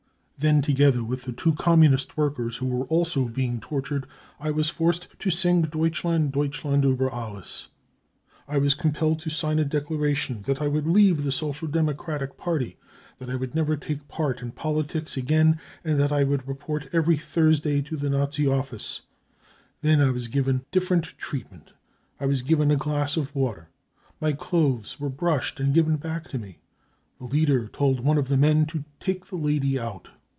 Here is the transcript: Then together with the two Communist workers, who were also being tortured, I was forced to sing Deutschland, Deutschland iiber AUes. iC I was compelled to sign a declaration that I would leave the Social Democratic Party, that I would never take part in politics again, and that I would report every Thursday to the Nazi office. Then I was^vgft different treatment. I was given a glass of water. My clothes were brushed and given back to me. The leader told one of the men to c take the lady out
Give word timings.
Then 0.41 0.63
together 0.63 1.03
with 1.03 1.25
the 1.25 1.33
two 1.33 1.53
Communist 1.53 2.17
workers, 2.17 2.57
who 2.57 2.65
were 2.65 2.85
also 2.87 3.27
being 3.27 3.59
tortured, 3.59 4.07
I 4.39 4.49
was 4.49 4.69
forced 4.69 5.07
to 5.19 5.29
sing 5.29 5.61
Deutschland, 5.61 6.31
Deutschland 6.31 6.83
iiber 6.83 7.11
AUes. 7.11 7.67
iC 7.67 7.69
I 8.47 8.57
was 8.57 8.73
compelled 8.73 9.19
to 9.19 9.29
sign 9.29 9.59
a 9.59 9.65
declaration 9.65 10.41
that 10.47 10.59
I 10.59 10.67
would 10.67 10.87
leave 10.87 11.21
the 11.21 11.31
Social 11.31 11.67
Democratic 11.67 12.37
Party, 12.37 12.75
that 13.19 13.29
I 13.29 13.35
would 13.35 13.53
never 13.53 13.77
take 13.77 14.07
part 14.07 14.41
in 14.41 14.49
politics 14.51 15.15
again, 15.15 15.59
and 15.83 15.99
that 15.99 16.11
I 16.11 16.23
would 16.23 16.47
report 16.47 16.89
every 16.91 17.17
Thursday 17.17 17.83
to 17.83 17.95
the 17.95 18.09
Nazi 18.09 18.47
office. 18.47 19.01
Then 19.83 20.01
I 20.01 20.05
was^vgft 20.07 20.65
different 20.71 21.03
treatment. 21.19 21.69
I 22.19 22.25
was 22.25 22.41
given 22.41 22.71
a 22.71 22.77
glass 22.77 23.15
of 23.15 23.35
water. 23.35 23.69
My 24.19 24.31
clothes 24.33 24.99
were 24.99 25.07
brushed 25.11 25.59
and 25.59 25.71
given 25.71 25.97
back 25.97 26.27
to 26.29 26.39
me. 26.39 26.57
The 27.19 27.25
leader 27.25 27.67
told 27.67 27.99
one 27.99 28.17
of 28.17 28.27
the 28.27 28.37
men 28.37 28.65
to 28.73 28.79
c 28.79 28.85
take 28.99 29.27
the 29.27 29.35
lady 29.37 29.77
out 29.77 30.07